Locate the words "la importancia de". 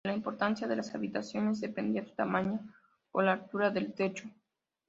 0.09-0.75